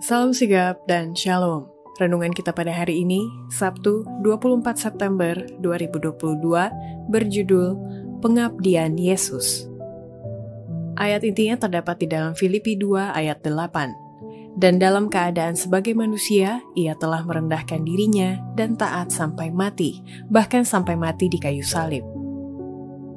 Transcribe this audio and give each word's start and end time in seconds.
Salam 0.00 0.32
sigap 0.32 0.80
dan 0.88 1.12
shalom. 1.12 1.68
Renungan 2.00 2.32
kita 2.32 2.56
pada 2.56 2.72
hari 2.72 3.04
ini, 3.04 3.28
Sabtu 3.52 4.08
24 4.24 4.72
September 4.72 5.36
2022, 5.60 6.40
berjudul 7.12 7.76
Pengabdian 8.24 8.96
Yesus. 8.96 9.68
Ayat 10.96 11.20
intinya 11.20 11.60
terdapat 11.60 12.00
di 12.00 12.08
dalam 12.08 12.32
Filipi 12.32 12.80
2 12.80 13.12
ayat 13.12 13.44
8. 13.44 14.56
Dan 14.56 14.80
dalam 14.80 15.12
keadaan 15.12 15.52
sebagai 15.52 15.92
manusia, 15.92 16.64
ia 16.72 16.96
telah 16.96 17.20
merendahkan 17.20 17.84
dirinya 17.84 18.40
dan 18.56 18.80
taat 18.80 19.12
sampai 19.12 19.52
mati, 19.52 20.00
bahkan 20.32 20.64
sampai 20.64 20.96
mati 20.96 21.28
di 21.28 21.36
kayu 21.36 21.60
salib. 21.60 22.08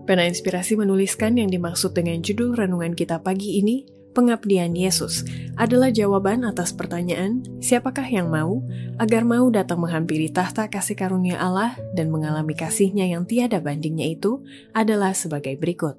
Pena 0.03 0.27
Inspirasi 0.27 0.75
menuliskan 0.75 1.39
yang 1.39 1.47
dimaksud 1.47 1.95
dengan 1.95 2.19
judul 2.19 2.59
renungan 2.59 2.91
kita 2.91 3.23
pagi 3.23 3.63
ini, 3.63 3.87
pengabdian 4.13 4.77
Yesus 4.77 5.25
adalah 5.59 5.89
jawaban 5.89 6.45
atas 6.45 6.71
pertanyaan, 6.71 7.41
siapakah 7.59 8.05
yang 8.05 8.29
mau, 8.29 8.61
agar 9.01 9.25
mau 9.25 9.49
datang 9.49 9.81
menghampiri 9.81 10.29
tahta 10.29 10.69
kasih 10.69 10.95
karunia 10.95 11.41
Allah 11.41 11.75
dan 11.97 12.13
mengalami 12.13 12.53
kasihnya 12.53 13.09
yang 13.09 13.25
tiada 13.25 13.59
bandingnya 13.59 14.13
itu 14.13 14.39
adalah 14.71 15.11
sebagai 15.17 15.57
berikut. 15.57 15.97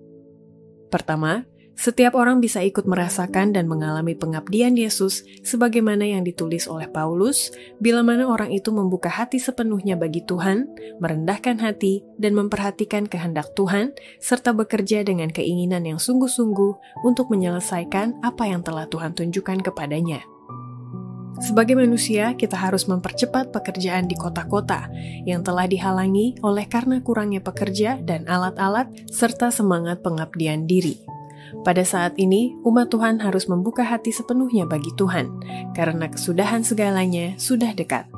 Pertama, 0.88 1.42
setiap 1.74 2.14
orang 2.14 2.38
bisa 2.38 2.62
ikut 2.62 2.86
merasakan 2.86 3.50
dan 3.50 3.66
mengalami 3.66 4.14
pengabdian 4.14 4.78
Yesus 4.78 5.26
sebagaimana 5.42 6.06
yang 6.06 6.22
ditulis 6.22 6.70
oleh 6.70 6.86
Paulus, 6.86 7.50
bila 7.82 8.06
mana 8.06 8.30
orang 8.30 8.54
itu 8.54 8.70
membuka 8.70 9.10
hati 9.10 9.42
sepenuhnya 9.42 9.98
bagi 9.98 10.22
Tuhan, 10.22 10.70
merendahkan 11.02 11.58
hati, 11.58 12.06
dan 12.14 12.38
memperhatikan 12.38 13.10
kehendak 13.10 13.50
Tuhan, 13.58 13.90
serta 14.22 14.54
bekerja 14.54 15.02
dengan 15.02 15.34
keinginan 15.34 15.82
yang 15.82 15.98
sungguh-sungguh 15.98 17.02
untuk 17.02 17.28
menyelesaikan 17.34 18.22
apa 18.22 18.46
yang 18.46 18.62
telah 18.62 18.86
Tuhan 18.86 19.18
tunjukkan 19.18 19.66
kepadanya. 19.66 20.22
Sebagai 21.42 21.74
manusia, 21.74 22.38
kita 22.38 22.54
harus 22.54 22.86
mempercepat 22.86 23.50
pekerjaan 23.50 24.06
di 24.06 24.14
kota-kota 24.14 24.86
yang 25.26 25.42
telah 25.42 25.66
dihalangi 25.66 26.38
oleh 26.46 26.70
karena 26.70 27.02
kurangnya 27.02 27.42
pekerja 27.42 27.98
dan 27.98 28.30
alat-alat 28.30 28.86
serta 29.10 29.50
semangat 29.50 29.98
pengabdian 30.06 30.70
diri. 30.70 31.13
Pada 31.62 31.84
saat 31.86 32.18
ini, 32.18 32.56
umat 32.66 32.90
Tuhan 32.90 33.20
harus 33.22 33.46
membuka 33.46 33.84
hati 33.86 34.10
sepenuhnya 34.10 34.66
bagi 34.66 34.90
Tuhan, 34.98 35.30
karena 35.76 36.10
kesudahan 36.10 36.66
segalanya 36.66 37.36
sudah 37.38 37.72
dekat. 37.72 38.10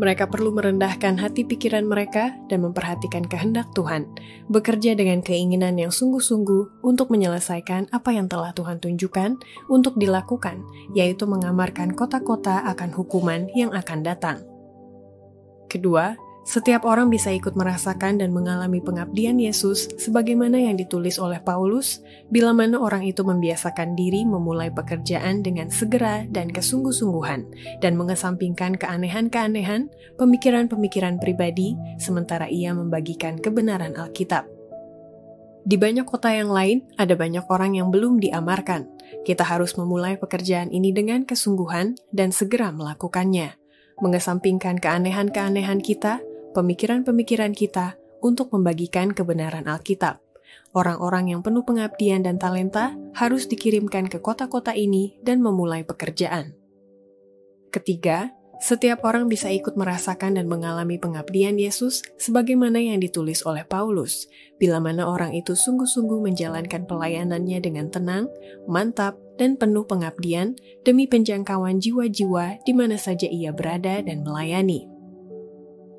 Mereka 0.00 0.32
perlu 0.32 0.56
merendahkan 0.56 1.20
hati 1.20 1.44
pikiran 1.44 1.84
mereka 1.84 2.32
dan 2.48 2.64
memperhatikan 2.64 3.28
kehendak 3.28 3.68
Tuhan, 3.76 4.08
bekerja 4.48 4.96
dengan 4.96 5.20
keinginan 5.20 5.76
yang 5.76 5.92
sungguh-sungguh 5.92 6.82
untuk 6.82 7.12
menyelesaikan 7.12 7.92
apa 7.92 8.10
yang 8.10 8.26
telah 8.26 8.56
Tuhan 8.56 8.80
tunjukkan 8.80 9.36
untuk 9.68 10.00
dilakukan, 10.00 10.64
yaitu 10.96 11.28
mengamarkan 11.28 11.92
kota-kota 11.92 12.64
akan 12.72 12.90
hukuman 12.90 13.52
yang 13.52 13.70
akan 13.76 14.00
datang. 14.00 14.40
Kedua, 15.68 16.16
setiap 16.42 16.82
orang 16.82 17.06
bisa 17.06 17.30
ikut 17.30 17.54
merasakan 17.54 18.18
dan 18.18 18.34
mengalami 18.34 18.82
pengabdian 18.82 19.38
Yesus 19.38 19.86
sebagaimana 19.94 20.58
yang 20.58 20.74
ditulis 20.74 21.14
oleh 21.22 21.38
Paulus, 21.38 22.02
bila 22.34 22.50
mana 22.50 22.82
orang 22.82 23.06
itu 23.06 23.22
membiasakan 23.22 23.94
diri 23.94 24.26
memulai 24.26 24.74
pekerjaan 24.74 25.46
dengan 25.46 25.70
segera 25.70 26.26
dan 26.26 26.50
kesungguh-sungguhan, 26.50 27.46
dan 27.78 27.94
mengesampingkan 27.94 28.74
keanehan-keanehan, 28.74 29.86
pemikiran-pemikiran 30.18 31.22
pribadi, 31.22 31.78
sementara 32.02 32.50
ia 32.50 32.74
membagikan 32.74 33.38
kebenaran 33.38 33.94
Alkitab. 33.94 34.50
Di 35.62 35.78
banyak 35.78 36.10
kota 36.10 36.34
yang 36.34 36.50
lain, 36.50 36.82
ada 36.98 37.14
banyak 37.14 37.46
orang 37.46 37.78
yang 37.78 37.94
belum 37.94 38.18
diamarkan. 38.18 38.90
Kita 39.22 39.46
harus 39.46 39.78
memulai 39.78 40.18
pekerjaan 40.18 40.74
ini 40.74 40.90
dengan 40.90 41.22
kesungguhan 41.22 41.94
dan 42.10 42.34
segera 42.34 42.74
melakukannya 42.74 43.62
mengesampingkan 44.02 44.82
keanehan-keanehan 44.82 45.78
kita 45.78 46.18
pemikiran-pemikiran 46.52 47.56
kita 47.56 47.96
untuk 48.22 48.54
membagikan 48.54 49.10
kebenaran 49.10 49.66
Alkitab. 49.66 50.22
Orang-orang 50.72 51.36
yang 51.36 51.40
penuh 51.44 51.64
pengabdian 51.64 52.24
dan 52.24 52.40
talenta 52.40 52.96
harus 53.12 53.44
dikirimkan 53.44 54.08
ke 54.08 54.20
kota-kota 54.20 54.72
ini 54.72 55.20
dan 55.20 55.44
memulai 55.44 55.84
pekerjaan. 55.84 56.56
Ketiga, 57.72 58.32
setiap 58.62 59.02
orang 59.02 59.26
bisa 59.26 59.50
ikut 59.50 59.74
merasakan 59.74 60.38
dan 60.38 60.46
mengalami 60.46 60.94
pengabdian 60.94 61.58
Yesus 61.58 62.04
sebagaimana 62.14 62.78
yang 62.78 63.02
ditulis 63.02 63.42
oleh 63.42 63.66
Paulus, 63.66 64.30
bila 64.60 64.78
mana 64.78 65.08
orang 65.08 65.34
itu 65.34 65.58
sungguh-sungguh 65.58 66.22
menjalankan 66.22 66.86
pelayanannya 66.86 67.58
dengan 67.58 67.90
tenang, 67.90 68.30
mantap, 68.70 69.18
dan 69.34 69.58
penuh 69.58 69.82
pengabdian 69.88 70.54
demi 70.86 71.10
penjangkauan 71.10 71.82
jiwa-jiwa 71.82 72.62
di 72.62 72.72
mana 72.76 73.00
saja 73.00 73.26
ia 73.26 73.50
berada 73.50 74.04
dan 74.04 74.22
melayani 74.22 74.91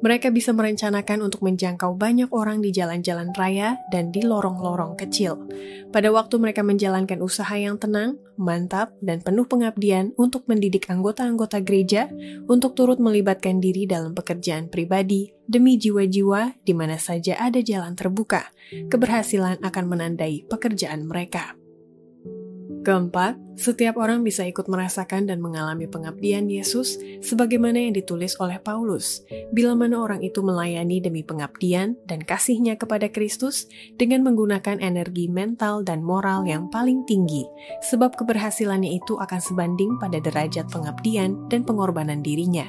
mereka 0.03 0.27
bisa 0.35 0.51
merencanakan 0.51 1.23
untuk 1.23 1.47
menjangkau 1.47 1.95
banyak 1.95 2.27
orang 2.35 2.59
di 2.59 2.75
jalan-jalan 2.75 3.31
raya 3.31 3.79
dan 3.87 4.11
di 4.11 4.19
lorong-lorong 4.19 4.99
kecil. 4.99 5.39
Pada 5.95 6.11
waktu 6.11 6.43
mereka 6.43 6.59
menjalankan 6.59 7.23
usaha 7.23 7.55
yang 7.55 7.79
tenang, 7.79 8.19
mantap, 8.35 8.91
dan 8.99 9.23
penuh 9.23 9.47
pengabdian 9.47 10.11
untuk 10.19 10.43
mendidik 10.51 10.91
anggota-anggota 10.91 11.63
gereja 11.63 12.11
untuk 12.51 12.75
turut 12.75 12.99
melibatkan 12.99 13.63
diri 13.63 13.87
dalam 13.87 14.11
pekerjaan 14.11 14.67
pribadi 14.67 15.31
demi 15.47 15.79
jiwa-jiwa 15.79 16.59
di 16.67 16.73
mana 16.75 16.99
saja 16.99 17.39
ada 17.39 17.63
jalan 17.63 17.95
terbuka, 17.95 18.51
keberhasilan 18.91 19.63
akan 19.63 19.85
menandai 19.87 20.43
pekerjaan 20.51 21.07
mereka. 21.07 21.62
Keempat, 22.83 23.39
setiap 23.55 23.95
orang 23.95 24.27
bisa 24.27 24.43
ikut 24.43 24.67
merasakan 24.67 25.31
dan 25.31 25.39
mengalami 25.39 25.87
pengabdian 25.87 26.51
Yesus 26.51 26.99
sebagaimana 27.23 27.79
yang 27.79 27.95
ditulis 27.95 28.35
oleh 28.43 28.59
Paulus, 28.59 29.23
bila 29.55 29.71
mana 29.71 30.03
orang 30.03 30.19
itu 30.19 30.43
melayani 30.43 30.99
demi 30.99 31.23
pengabdian 31.23 31.95
dan 32.03 32.19
kasihnya 32.27 32.75
kepada 32.75 33.07
Kristus 33.07 33.71
dengan 33.95 34.27
menggunakan 34.27 34.83
energi 34.83 35.31
mental 35.31 35.87
dan 35.87 36.03
moral 36.03 36.43
yang 36.43 36.67
paling 36.67 37.07
tinggi, 37.07 37.47
sebab 37.87 38.19
keberhasilannya 38.19 38.99
itu 38.99 39.15
akan 39.15 39.39
sebanding 39.39 39.95
pada 39.95 40.19
derajat 40.19 40.67
pengabdian 40.67 41.39
dan 41.47 41.63
pengorbanan 41.63 42.19
dirinya. 42.19 42.67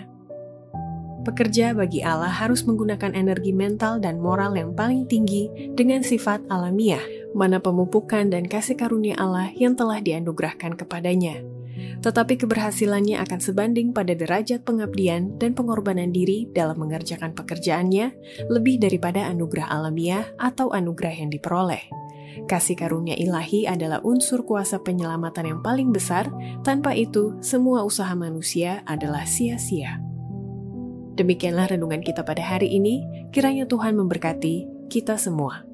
Pekerja 1.24 1.74
bagi 1.74 2.06
Allah 2.06 2.30
harus 2.30 2.62
menggunakan 2.68 3.16
energi 3.18 3.50
mental 3.50 3.98
dan 3.98 4.22
moral 4.22 4.54
yang 4.54 4.76
paling 4.76 5.08
tinggi 5.10 5.48
dengan 5.74 6.04
sifat 6.04 6.44
alamiah, 6.52 7.02
mana 7.34 7.58
pemupukan 7.58 8.30
dan 8.30 8.46
kasih 8.46 8.78
karunia 8.78 9.18
Allah 9.18 9.50
yang 9.52 9.74
telah 9.74 9.98
dianugerahkan 9.98 10.78
kepadanya. 10.78 11.42
Tetapi 12.00 12.38
keberhasilannya 12.38 13.18
akan 13.18 13.40
sebanding 13.42 13.90
pada 13.90 14.14
derajat 14.14 14.62
pengabdian 14.62 15.34
dan 15.42 15.58
pengorbanan 15.58 16.14
diri 16.14 16.46
dalam 16.54 16.78
mengerjakan 16.78 17.34
pekerjaannya 17.34 18.14
lebih 18.46 18.78
daripada 18.78 19.26
anugerah 19.26 19.66
alamiah 19.66 20.24
atau 20.38 20.70
anugerah 20.70 21.14
yang 21.18 21.30
diperoleh. 21.34 21.82
Kasih 22.44 22.76
karunia 22.76 23.16
ilahi 23.16 23.64
adalah 23.64 24.04
unsur 24.04 24.44
kuasa 24.44 24.82
penyelamatan 24.82 25.54
yang 25.54 25.60
paling 25.64 25.94
besar, 25.94 26.28
tanpa 26.66 26.92
itu 26.92 27.38
semua 27.40 27.86
usaha 27.86 28.10
manusia 28.12 28.84
adalah 28.84 29.24
sia-sia. 29.24 30.02
Demikianlah 31.14 31.70
renungan 31.70 32.02
kita 32.02 32.26
pada 32.26 32.42
hari 32.42 32.74
ini, 32.74 33.06
kiranya 33.30 33.70
Tuhan 33.70 33.94
memberkati 33.94 34.86
kita 34.90 35.14
semua. 35.14 35.73